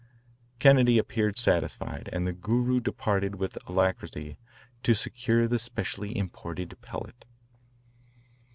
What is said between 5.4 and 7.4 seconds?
the specially imported pellet.